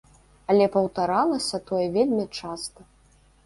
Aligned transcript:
Але 0.53 0.65
паўтаралася 0.75 1.57
тое 1.67 1.85
вельмі 2.01 2.27
часта. 2.41 2.81